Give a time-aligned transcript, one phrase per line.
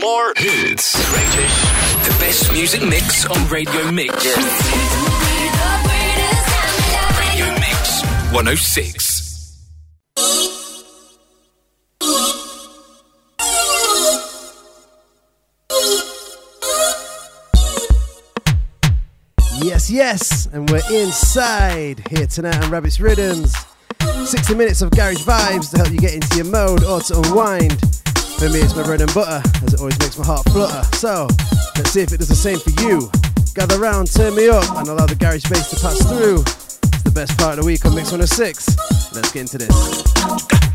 [0.00, 0.92] more hits.
[2.04, 4.12] The best music mix on Radio Mix.
[7.18, 9.16] Radio Mix 106.
[19.62, 23.54] Yes, yes, and we're inside here tonight on Rabbit's Riddims.
[24.24, 28.05] 60 minutes of garage vibes to help you get into your mode or to unwind.
[28.38, 30.82] For me, it's my bread and butter, as it always makes my heart flutter.
[30.96, 31.26] So,
[31.76, 33.10] let's see if it does the same for you.
[33.54, 36.40] Gather round, turn me up, and allow the garage bass to pass through.
[36.42, 38.76] It's the best part of the week on Mix 106.
[39.14, 40.65] Let's get into this.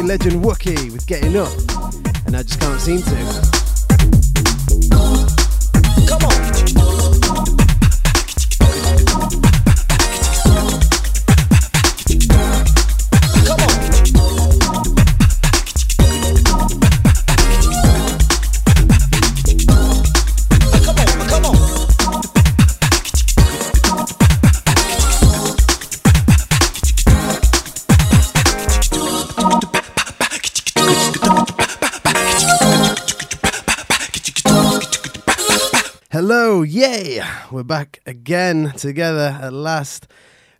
[0.00, 1.54] legend Wookie with Get Enuff,
[2.26, 3.31] and I just can't seem to.
[37.72, 40.06] Back again together at last.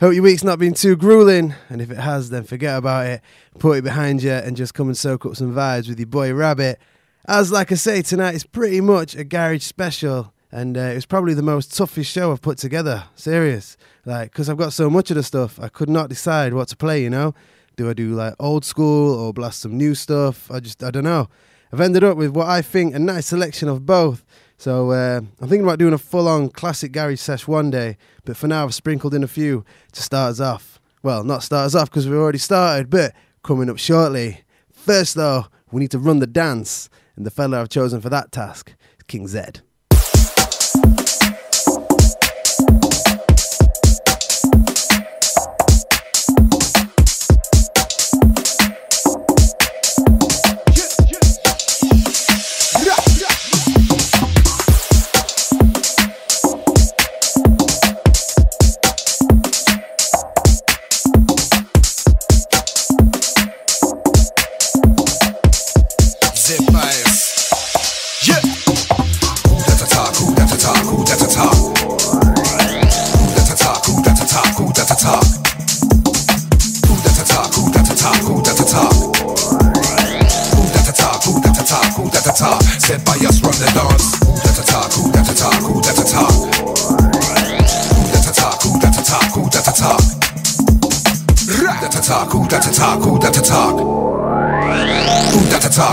[0.00, 3.20] Hope your week's not been too grueling, and if it has, then forget about it.
[3.59, 6.32] Put it behind you and just come and soak up some vibes with your boy
[6.32, 6.81] Rabbit.
[7.29, 11.05] As like I say, tonight is pretty much a garage special, and uh, it was
[11.05, 13.05] probably the most toughest show I've put together.
[13.14, 13.76] Serious,
[14.06, 16.79] like because I've got so much of the stuff, I could not decide what to
[16.79, 17.03] play.
[17.03, 17.35] You know,
[17.76, 20.50] do I do like old school or blast some new stuff?
[20.50, 21.29] I just I don't know.
[21.75, 24.25] I've ended up with what I think a nice selection of both.
[24.62, 28.47] So uh, I'm thinking about doing a full-on classic garage sesh one day, but for
[28.47, 30.79] now I've sprinkled in a few to start us off.
[31.03, 33.12] Well, not start us off because we've already started, but
[33.43, 34.44] coming up shortly.
[34.70, 38.31] First though, we need to run the dance, and the fella I've chosen for that
[38.31, 39.62] task is King Zed.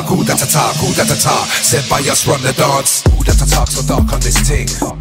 [0.10, 1.48] Who that a talk, Who that a talk.
[1.62, 3.04] Said by us, run the dance.
[3.14, 4.99] Who that a talk so dark on this thing.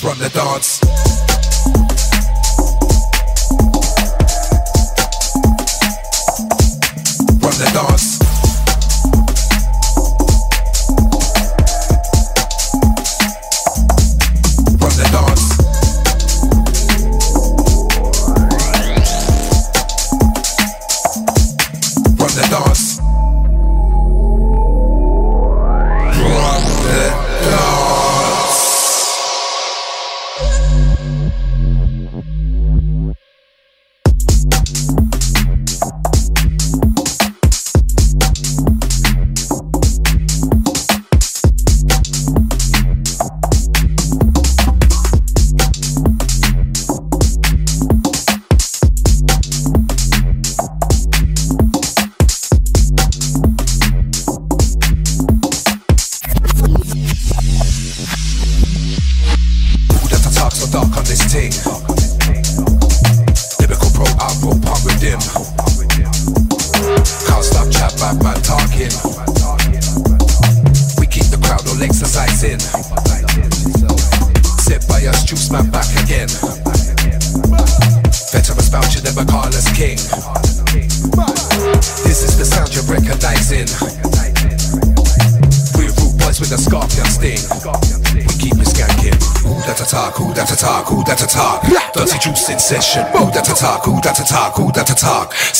[0.00, 0.87] from the dance.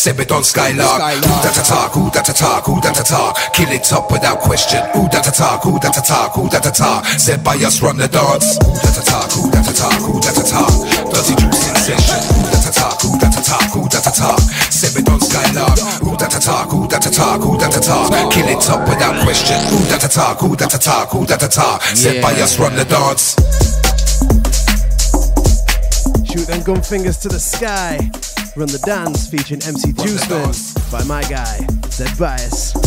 [0.09, 0.17] Attack?
[0.17, 1.21] Seb it on Skylark.
[1.21, 1.93] Who that attack?
[1.93, 2.65] Who that attack?
[2.65, 3.53] Who that attack?
[3.53, 4.81] Kill it up without question.
[4.97, 5.61] Who that attack?
[5.63, 6.33] Who that attack?
[6.33, 7.05] Who that attack?
[7.21, 8.57] Zed Bias run the dance.
[8.65, 9.29] Who that attack?
[9.37, 10.01] Who that attack?
[10.01, 10.73] Who that attack?
[11.13, 12.25] Dirty juice session.
[12.25, 12.97] Who that attack?
[13.05, 13.69] Who that attack?
[13.77, 14.41] Who that attack?
[14.73, 15.77] Seb it on Skylark.
[16.01, 16.67] Who that attack?
[16.73, 17.41] Who that attack?
[17.45, 18.33] Who that attack?
[18.33, 19.61] Kill it up without question.
[19.69, 20.41] Who that attack?
[20.41, 21.09] Who that attack?
[21.13, 21.85] Who that attack?
[21.93, 23.37] Zed Bias run the dance.
[26.25, 28.09] Shoot them gun fingers to the sky.
[28.59, 32.78] Run the dance featuring MC Juiceman by my guy, Zed Bias.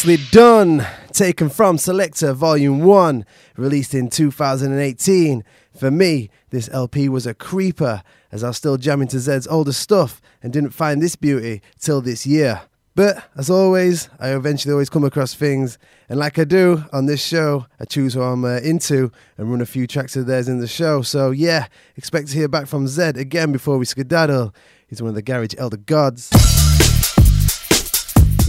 [0.00, 0.86] Nicely done.
[1.12, 3.26] Taken from Selector Volume 1,
[3.58, 5.44] released in 2018.
[5.78, 8.02] For me, this LP was a creeper,
[8.32, 12.00] as I was still jamming to Zed's older stuff and didn't find this beauty till
[12.00, 12.62] this year.
[12.94, 15.76] But as always, I eventually always come across things,
[16.08, 19.60] and like I do on this show, I choose who I'm uh, into and run
[19.60, 21.02] a few tracks of theirs in the show.
[21.02, 21.66] So yeah,
[21.96, 24.54] expect to hear back from Zed again before we skedaddle.
[24.86, 26.30] He's one of the garage elder gods.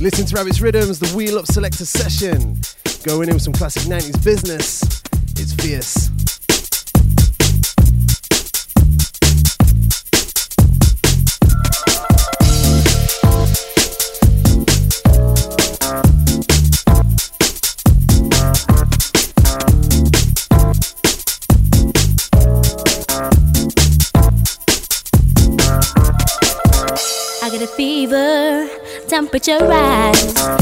[0.01, 2.59] Listen to Rabbit's Riddims, the Wheel Up Selector session.
[3.03, 4.81] Going in with some classic 90s business.
[5.37, 6.30] It's fierce.
[29.11, 30.60] Temperature rise.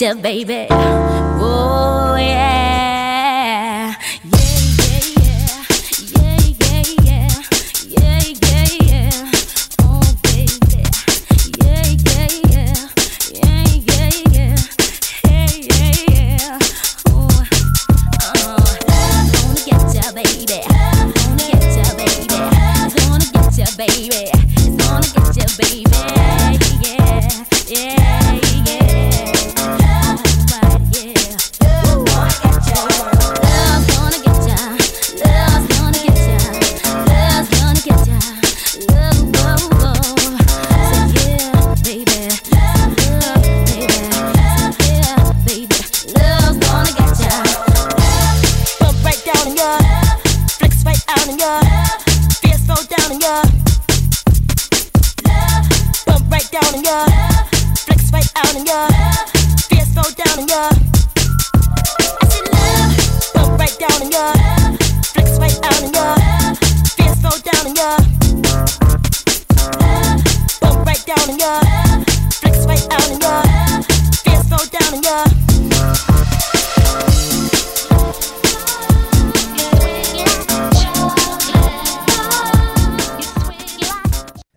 [0.00, 0.79] Baby.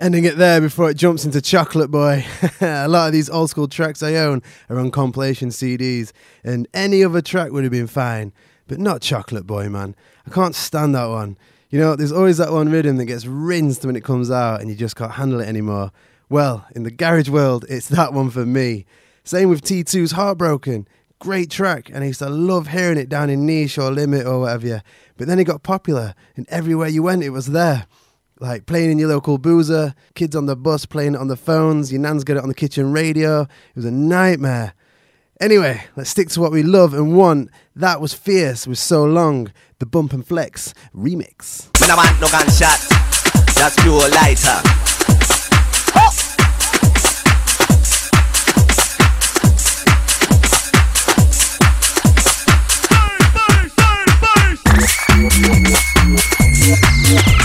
[0.04, 2.26] Ending it there before it jumps into Chocolate Boy.
[2.60, 6.12] a lot of these old school tracks I own are on compilation CDs,
[6.44, 8.34] and any other track would have been fine,
[8.68, 9.96] but not Chocolate Boy, man.
[10.28, 11.38] I can't stand that one.
[11.70, 14.70] You know, there's always that one rhythm that gets rinsed when it comes out, and
[14.70, 15.94] you just can't handle it anymore.
[16.28, 18.86] Well, in the garage world, it's that one for me.
[19.24, 20.86] Same with T2's Heartbroken.
[21.20, 24.42] Great track, and I used to love hearing it down in Niche or Limit or
[24.42, 24.84] whatever.
[25.16, 27.88] But then it got popular, and everywhere you went, it was there.
[28.44, 31.94] Like playing in your local boozer, kids on the bus playing it on the phones,
[31.94, 33.44] your nan's got it on the kitchen radio.
[33.44, 34.74] It was a nightmare.
[35.40, 37.52] Anyway, let's stick to what we love and want.
[37.74, 41.70] That was Fierce with So Long, the Bump and Flex remix.
[41.80, 42.82] Me no want no gunshot,
[43.56, 44.60] just pure lighter.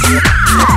[0.08, 0.67] Boys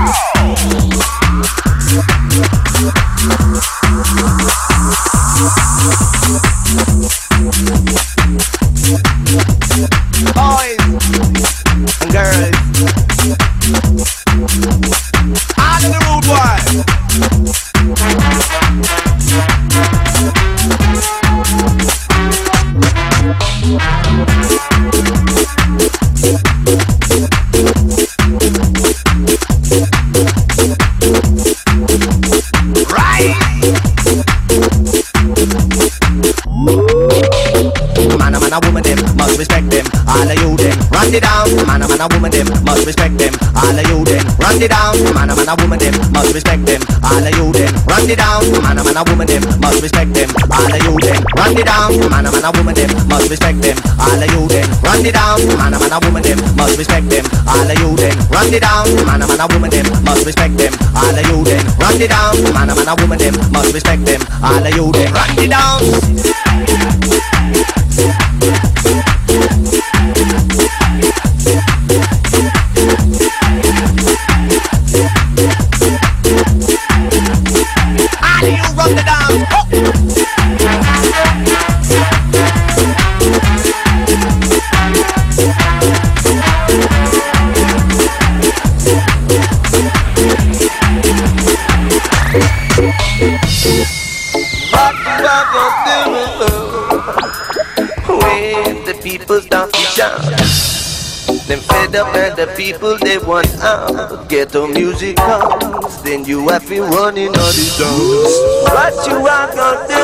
[41.11, 41.67] run it down.
[41.67, 43.33] Man, man, a woman, them must respect them.
[43.51, 44.95] All of you, them run it down.
[45.11, 46.79] Man, man, a woman, them must respect them.
[47.03, 48.47] All of you, them run it down.
[48.63, 50.29] Man, man, a woman, them must respect them.
[50.47, 51.91] All of you, them run it down.
[52.07, 53.75] Man, man, a woman, them must respect them.
[53.99, 55.43] All of you, them run it down.
[55.59, 57.27] Man, man, a woman, them must respect them.
[57.43, 58.87] All of you, them run it down.
[59.03, 60.71] Man, man, a woman, them must respect them.
[60.95, 62.39] All of you, them run it down.
[62.55, 64.21] Man, man, a woman, them must respect them.
[64.39, 65.83] All of you, them run it down.
[101.91, 104.29] Fed up and the people they want uh, out.
[104.29, 108.35] Ghetto music comes, then you have been running all the dance.
[108.71, 110.01] What you are gonna do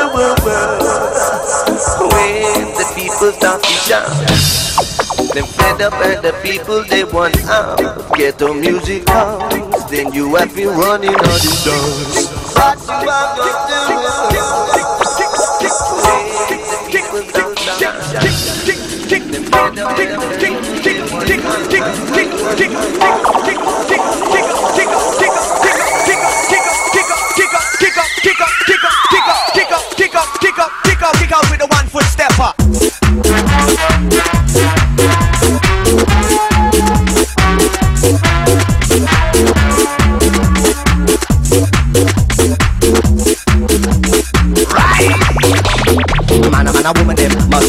[2.08, 4.10] when the people start to shout?
[5.34, 8.16] Them fed up and the people they want uh, out.
[8.16, 12.28] Ghetto music comes, then you have been running all the dance.
[12.54, 14.44] What you are gonna do when
[15.60, 17.96] the people to shout?
[19.08, 20.37] Them fed up and the people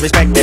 [0.02, 0.39] respect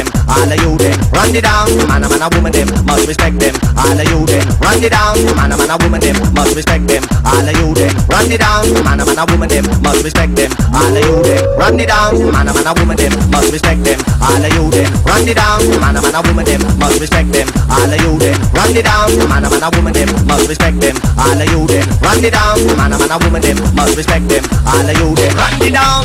[1.16, 1.66] run it down.
[1.88, 3.54] Man, a man, a woman, them must respect them.
[3.80, 5.16] All of you, them run it down.
[5.32, 7.02] Man, a man, a woman, them must respect them.
[7.24, 8.68] All of you, them run it down.
[8.84, 10.52] Man, a man, a woman, them must respect them.
[10.76, 12.20] All of you, them run it down.
[12.30, 13.98] Man, a man, a woman, them must respect them.
[14.20, 15.64] All of you, them run it down.
[15.80, 17.48] Man, a man, a woman, them must respect them.
[17.72, 19.08] All of you, them run it down.
[19.24, 20.96] Man, a man, a woman, them must respect them.
[21.16, 22.60] All of you, them run it down.
[22.76, 24.44] Man, a man, a woman, them must respect them.
[24.68, 26.04] All of you, them run it down.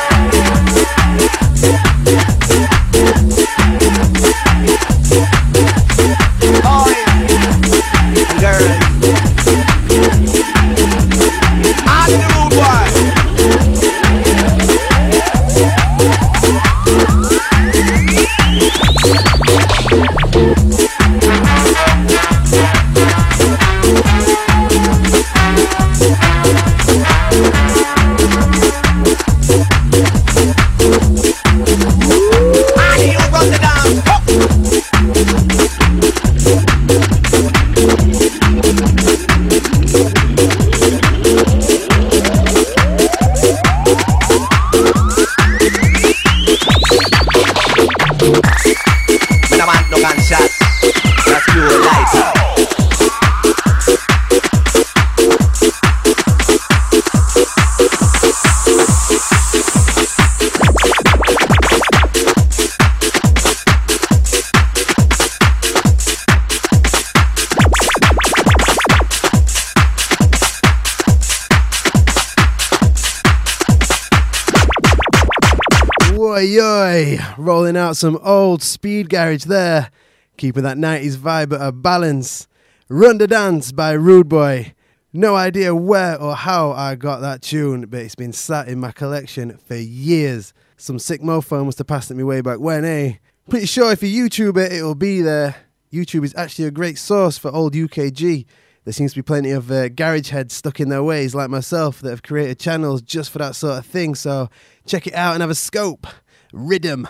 [77.41, 79.91] rolling out some old speed garage there,
[80.37, 82.47] keeping that 90s vibe at a balance.
[82.89, 84.73] Run the Dance by Rudeboy.
[85.13, 88.91] No idea where or how I got that tune, but it's been sat in my
[88.91, 90.53] collection for years.
[90.77, 93.15] Some sick mofo must have passed it me way back when, eh?
[93.49, 95.55] Pretty sure if you YouTube it, it'll be there.
[95.91, 98.45] YouTube is actually a great source for old UKG.
[98.83, 102.01] There seems to be plenty of uh, garage heads stuck in their ways, like myself,
[102.01, 104.15] that have created channels just for that sort of thing.
[104.15, 104.49] So
[104.85, 106.07] check it out and have a scope.
[106.51, 107.07] Rhythm.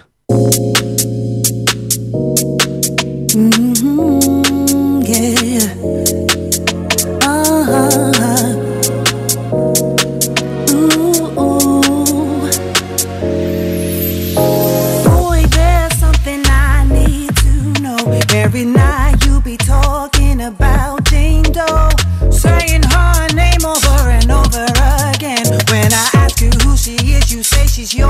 [3.71, 5.73] Mm-hmm, yeah.
[7.21, 8.55] Uh-huh.
[10.71, 12.49] Ooh, ooh.
[15.03, 18.21] Boy, there's something I need to know.
[18.33, 21.89] Every night you be talking about Jane Doe,
[22.29, 24.65] saying her name over and over
[25.13, 25.45] again.
[25.69, 28.07] When I ask you who she is, you say she's your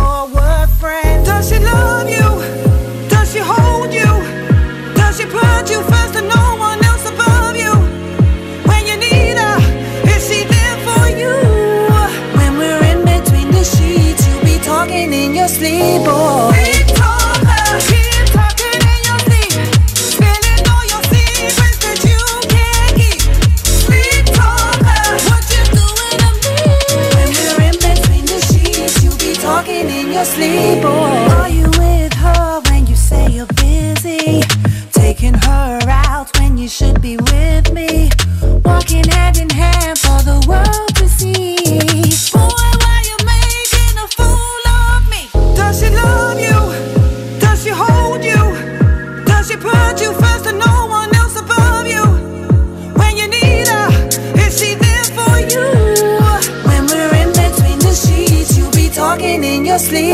[15.47, 16.60] sleep, boy.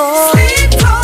[0.00, 0.30] boy.
[0.32, 0.99] Sleep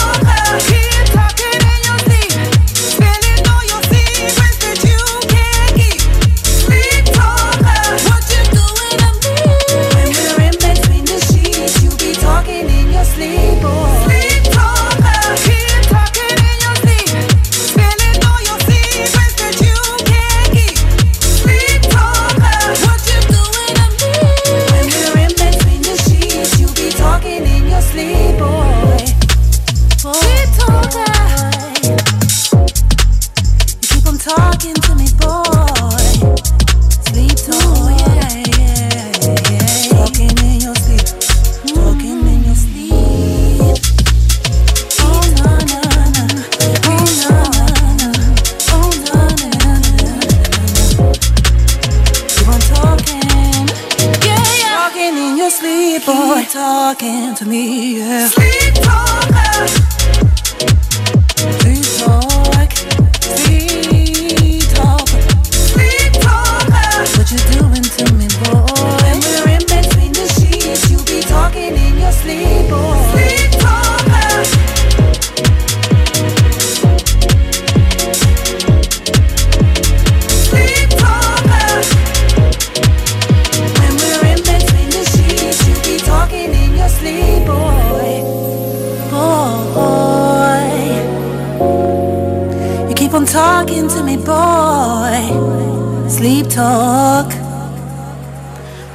[97.07, 97.31] talk.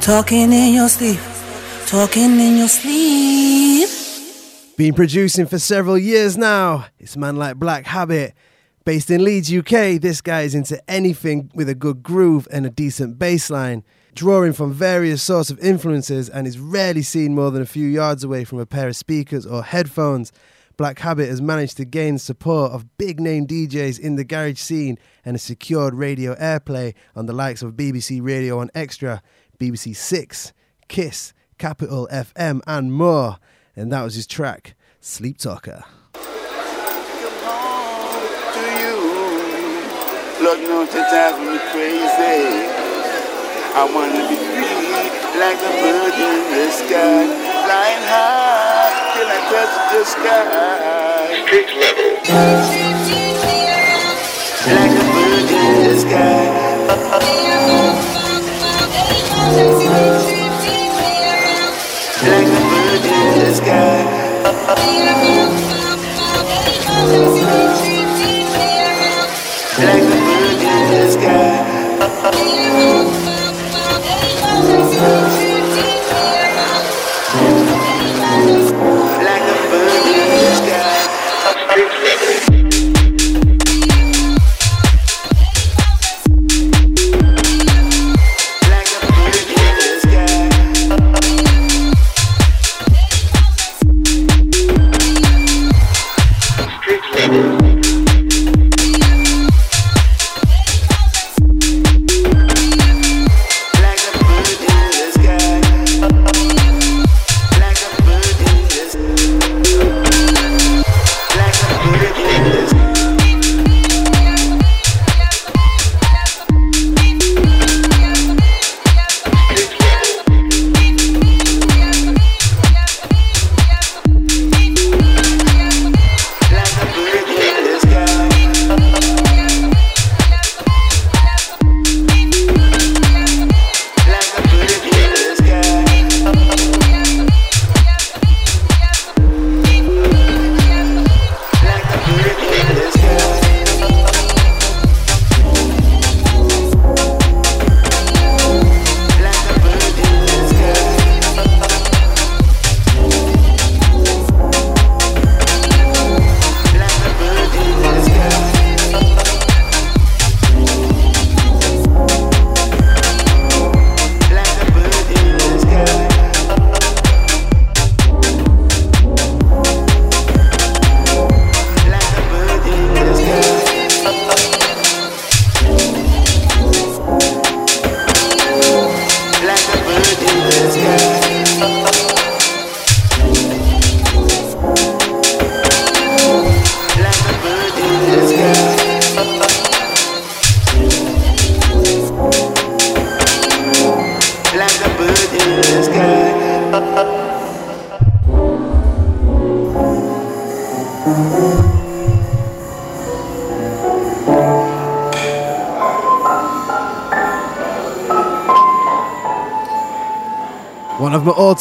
[0.01, 1.19] Talking in your sleep.
[1.87, 3.89] Talking in your sleep.
[4.77, 6.87] Been producing for several years now.
[6.99, 8.33] It's man like Blakk Habit.
[8.83, 12.69] Based in Leeds, UK, this guy is into anything with a good groove and a
[12.69, 17.61] decent bass line, drawing from various sorts of influences and is rarely seen more than
[17.61, 20.33] a few yards away from a pair of speakers or headphones.
[20.81, 24.97] Blakk Habit has managed to gain support of big name DJs in the garage scene
[25.23, 29.21] and has secured radio airplay on the likes of BBC Radio 1 Extra,
[29.59, 30.53] BBC Six,
[30.87, 33.37] Kiss, Capital FM, and more.
[33.75, 35.83] And that was his track, Sleep Talker.
[40.41, 42.41] Lord knows me crazy.
[43.77, 44.81] I wanna be free
[45.39, 47.27] like a bird in the sky,
[47.67, 51.45] flying high till I touch the sky.
[51.45, 52.09] Street level.
[54.67, 56.43] Like a bird in the sky.
[62.23, 64.11] Like a bird in the sky.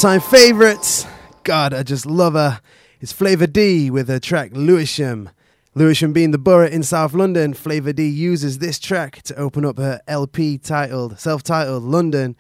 [0.03, 1.07] All-time favorites.
[1.43, 2.63] God, I just love her.
[3.03, 5.29] It's Flava D with her track Lewisham.
[5.75, 9.77] Lewisham being the borough in South London, Flava D uses this track to open up
[9.77, 12.35] her LP titled, self-titled London.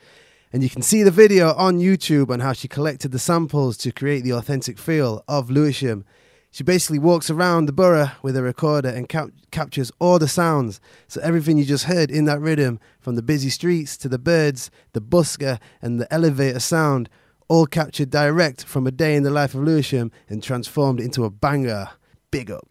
[0.55, 3.93] And you can see the video on YouTube on how she collected the samples to
[3.93, 6.07] create the authentic feel of Lewisham.
[6.51, 10.81] She basically walks around the borough with a recorder and cap- captures all the sounds.
[11.09, 14.71] So everything you just heard in that rhythm, from the busy streets to the birds,
[14.95, 17.11] the busker, and the elevator sound,
[17.51, 21.31] all captured direct from a day in the life of Lewisham and transformed into a
[21.31, 21.91] banger.
[22.31, 22.69] Big up.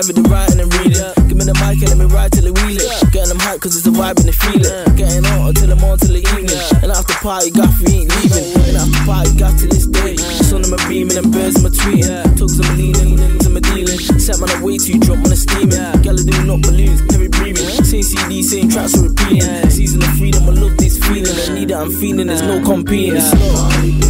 [0.00, 1.12] Alive with the writing and reading.
[1.28, 2.88] Give me the mic and let me ride till it wheel it.
[3.12, 4.72] Getting them hype cause it's a vibe and the feeling.
[4.96, 6.56] Getting on until I'm on till the evening.
[6.80, 8.48] And after party, gaff, we ain't leaving.
[8.64, 10.16] And after party, gaff to this day.
[10.16, 12.16] Sun in my beaming and birds in my tweeting.
[12.32, 14.00] Tugs in my leaning, to my dealing.
[14.16, 15.84] Set man up way too drunk when I'm steaming.
[16.00, 17.68] Gala do not balloons, heavy breathing.
[17.84, 19.52] Same CD, same tracks are repeating.
[19.68, 21.28] Season of freedom, I love this feeling.
[21.28, 23.20] I need it, I'm feeling, there's no competing.
[23.20, 24.09] It's not.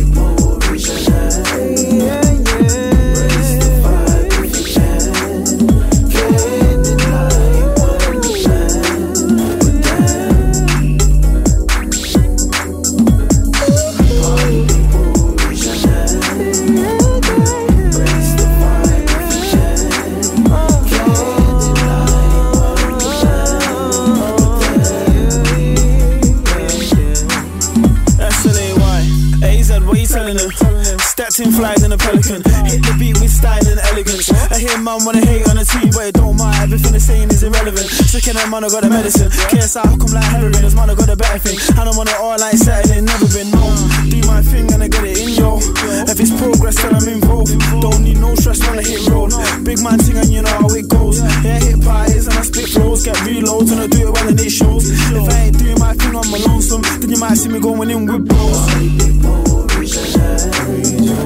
[31.31, 32.43] Captain flies in a pelican.
[32.67, 34.35] Hit the beat with style and elegance.
[34.51, 36.67] I hear man wanna hate on the team, but it don't matter.
[36.67, 37.87] Everything they're saying is irrelevant.
[37.87, 39.31] Second hand man, I got the medicine.
[39.47, 40.59] KSI, I come like heroin.
[40.59, 41.55] This man, I got a better thing.
[41.79, 43.79] And I'm on it all like Saturday, never been known.
[44.11, 45.63] Do my thing and I get it in, yo.
[46.11, 47.55] If it's progress, then I'm involved.
[47.79, 49.31] Don't need no stress when I hit road.
[49.63, 51.23] Big man thing and you know how it goes.
[51.47, 53.07] Yeah, hit parties and I spit flows.
[53.07, 54.91] Get reloads and I do it when it shows.
[54.91, 57.87] If I ain't doing my thing, I'm a lonesome, then you might see me going
[57.87, 60.45] in with bros.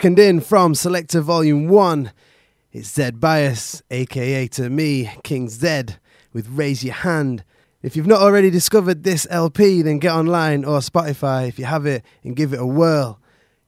[0.00, 2.10] Second in from Selector Volume 1,
[2.72, 6.00] it's Zed Bias, aka to me, King Zed,
[6.32, 7.44] with Raise Your Hand.
[7.82, 11.84] If you've not already discovered this LP, then get online or Spotify if you have
[11.84, 13.20] it and give it a whirl.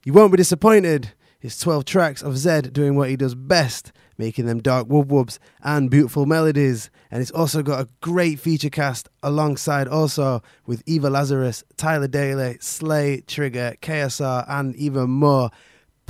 [0.06, 1.12] You won't be disappointed.
[1.42, 5.38] It's 12 tracks of Zed doing what he does best, making them dark wub wubs
[5.62, 6.88] and beautiful melodies.
[7.10, 12.62] And it's also got a great feature cast alongside also with Eva Lazarus, Tyler Dayley,
[12.62, 15.50] Slay, Trigger, KSR, and even more.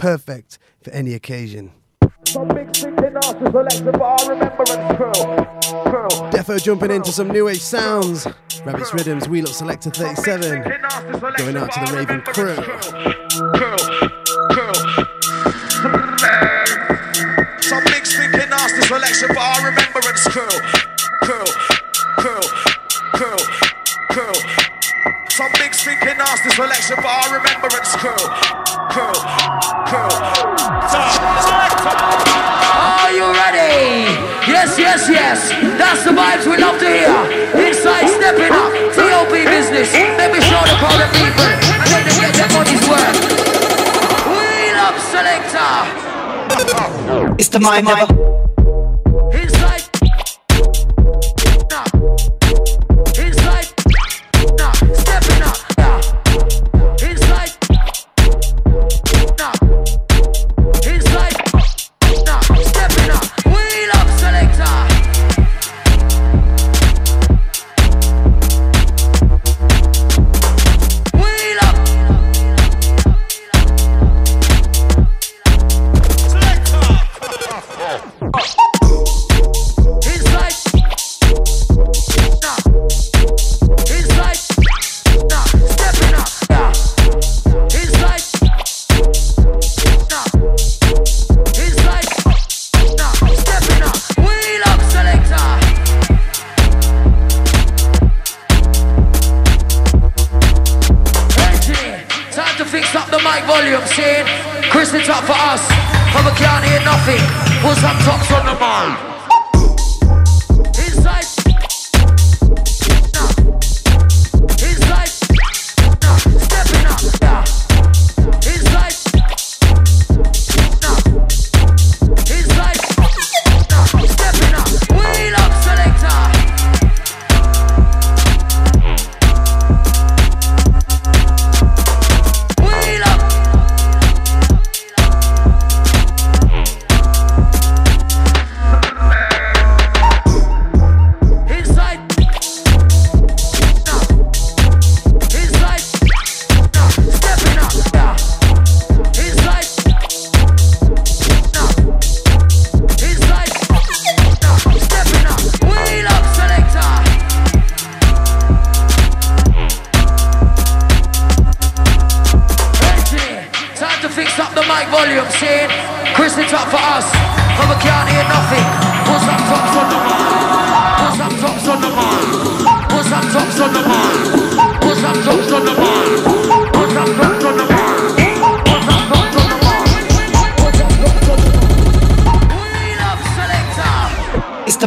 [0.02, 1.70] Perfect for any occasion.
[2.24, 5.14] Some big sinking artists election for our remembrance curl.
[6.32, 8.26] Defo jumping into some new age sounds.
[8.64, 10.62] Rabbit's Riddims, Wheel Up Selector 37.
[11.36, 12.56] Going out to the Raven crew.
[17.60, 20.48] Some big stinking nasty selection for our remembrance crew.
[21.22, 21.44] Crew,
[22.18, 22.40] crew,
[23.12, 23.36] crew,
[24.10, 24.61] crew.
[25.32, 28.12] Some big stinking nasty selection for our remembrance crew.
[28.92, 29.16] Crew,
[29.88, 30.12] crew.
[32.76, 34.12] Are you ready?
[34.44, 35.48] Yes, yes, yes.
[35.80, 37.08] That's the vibes we love to hear.
[37.66, 38.76] Inside stepping up.
[38.92, 39.94] TOP business.
[39.94, 41.48] Let me show the crowd of people.
[41.88, 43.16] Let them get their money's worth.
[44.28, 45.72] Wheel up, selector.
[47.38, 48.51] It's the mind never.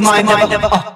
[0.05, 0.69] The mind never.
[0.69, 0.94] never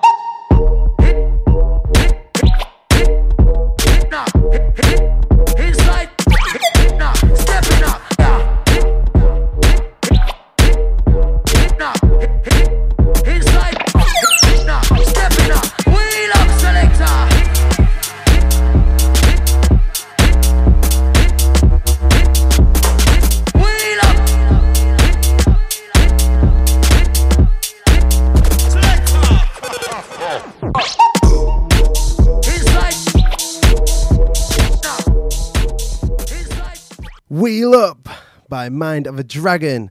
[38.70, 39.89] by Mind of a Dragon,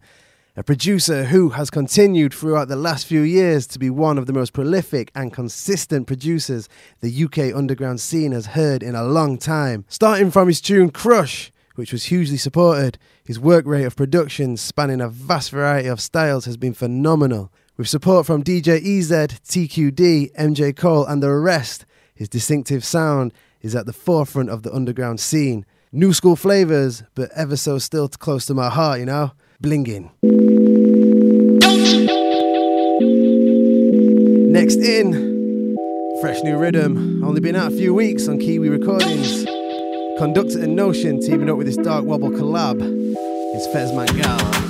[0.56, 4.32] a producer who has continued throughout the last few years to be one of the
[4.32, 6.68] most prolific and consistent producers
[7.00, 9.84] the UK underground scene has heard in a long time.
[9.88, 15.00] Starting from his tune Crush, which was hugely supported, his work rate of production spanning
[15.00, 17.50] a vast variety of styles has been phenomenal.
[17.76, 23.74] With support from DJ EZ, TQD, MJ Cole, and the rest, his distinctive sound is
[23.74, 25.66] at the forefront of the underground scene.
[25.91, 29.32] New school flavors, but ever so still close to my heart, you know?
[29.62, 30.11] Blinging.
[34.53, 35.76] Next in,
[36.20, 37.24] fresh new rhythm.
[37.24, 39.47] Only been out a few weeks on Kiwi Recordings.
[40.18, 42.80] Conducta and Notion teaming up with this Dark Wobble collab.
[43.55, 44.67] It's Fez Mangal.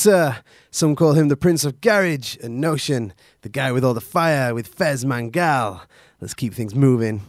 [0.00, 0.42] Conductor.
[0.70, 4.54] Some call him the Prince of Garage and Notion, the guy with all the fire
[4.54, 5.82] with Fez Mangal.
[6.20, 7.22] Let's keep things moving.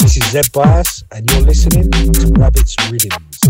[0.00, 3.46] This is Zed Bias, and you're listening to Rabbit's Riddims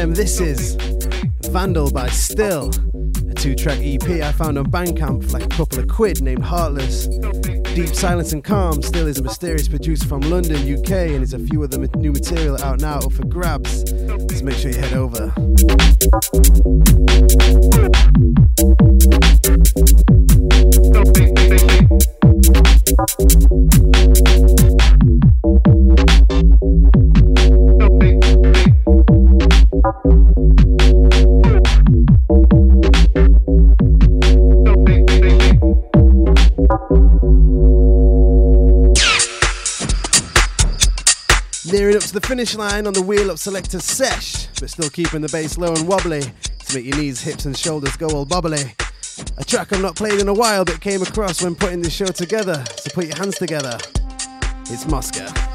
[0.00, 0.76] gem this is.
[1.52, 2.70] Vandle by Stll.
[3.30, 6.42] A two track EP I found on Bandcamp for like a couple of quid named
[6.42, 7.06] Heartless.
[7.74, 11.38] Deep Silence and Calm Stll is a mysterious producer from London, UK, and there's a
[11.38, 13.90] few of the new material out now for grabs.
[13.90, 15.34] So make sure you head over.
[42.40, 45.86] Finish line on the wheel up selector sesh, but still keeping the bass low and
[45.86, 48.72] wobbly to make your knees, hips, and shoulders go all bobbly.
[49.36, 52.06] A track I've not played in a while but came across when putting this show
[52.06, 52.64] together.
[52.76, 53.76] So put your hands together.
[54.70, 55.49] It's Mosca.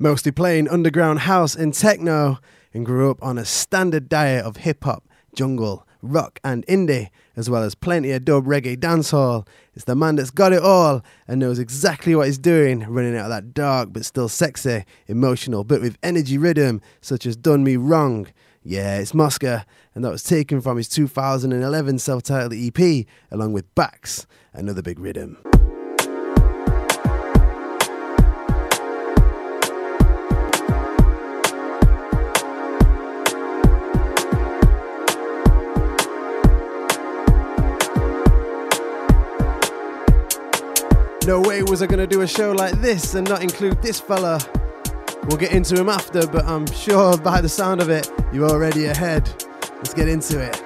[0.00, 2.38] Mostly playing underground house and techno,
[2.72, 7.50] and grew up on a standard diet of hip hop, jungle, rock, and indie, as
[7.50, 9.44] well as plenty of dub reggae dancehall.
[9.74, 13.24] It's the man that's got it all and knows exactly what he's doing, running out
[13.24, 17.76] of that dark but still sexy, emotional, but with energy rhythm, such as Done Me
[17.76, 18.28] Wrong.
[18.62, 23.74] Yeah, it's Mosca, and that was taken from his 2011 self titled EP, along with
[23.74, 25.38] Bax, another big rhythm.
[41.28, 44.40] No way was I gonna do a show like this and not include this fella.
[45.24, 48.86] We'll get into him after, but I'm sure by the sound of it, you're already
[48.86, 49.28] ahead.
[49.76, 50.56] Let's get into it.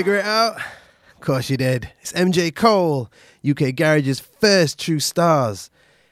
[0.00, 0.56] Figure it out?
[0.56, 1.92] Of course you did.
[2.00, 3.10] It's MJ Cole,
[3.46, 5.68] UK Garage's first true stars.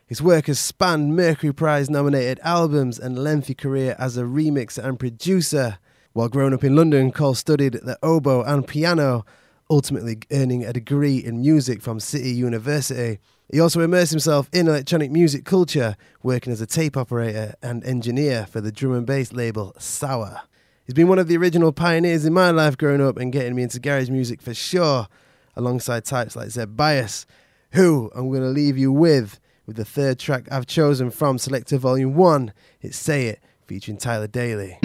[0.07, 5.01] His work has spanned Mercury Prize nominated albums and lengthy career as a remixer and
[5.01, 5.79] producer.
[6.13, 9.25] While growing up in London, Cole studied the oboe and piano,
[9.71, 13.21] ultimately earning a degree in music from City University.
[13.51, 18.45] He also immersed himself in electronic music culture, working as a tape operator and engineer
[18.45, 20.43] for the drum and bass label Sour.
[20.89, 23.63] He's been one of the original pioneers in my life growing up and getting me
[23.63, 25.07] into garage music for sure,
[25.55, 27.27] alongside types like Zed Bias,
[27.73, 31.77] who I'm going to leave you with, with the third track I've chosen from Selector
[31.77, 32.55] Volume 1.
[32.81, 34.81] It's Say It, featuring Tyler Dayley.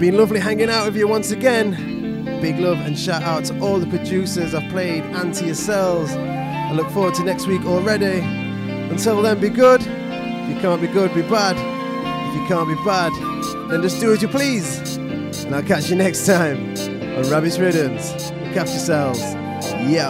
[0.00, 1.70] Been lovely hanging out with you once again.
[2.40, 6.10] Big love and shout out to all the producers I've played and to yourselves.
[6.10, 8.18] I look forward to next week already.
[8.18, 9.80] Until then, be good.
[9.80, 11.54] If you can't be good, be bad.
[12.30, 13.12] If you can't be bad,
[13.70, 14.96] then just do as you please.
[14.96, 16.70] And I'll catch you next time
[17.16, 18.30] on Rabbit's Riddims.
[18.32, 19.20] Look after yourselves.
[19.80, 20.08] Yo.